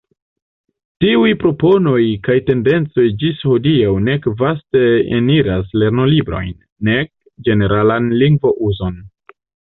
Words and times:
Tiuj 1.03 1.33
proponoj 1.41 1.99
kaj 2.27 2.37
tendencoj 2.47 3.05
ĝis 3.25 3.43
hodiaŭ 3.51 3.91
nek 4.07 4.25
vaste 4.41 4.83
eniris 5.19 5.71
lernolibrojn, 5.83 6.51
nek 6.91 7.13
ĝeneralan 7.51 8.11
lingvo-uzon. 8.25 9.01